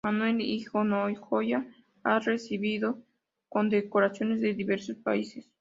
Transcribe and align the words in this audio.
Manuel 0.03 0.41
Hinojosa 0.63 1.63
ha 2.03 2.17
recibido 2.19 2.97
condecoraciones 3.49 4.41
de 4.41 4.55
diversos 4.55 4.97
países. 4.97 5.45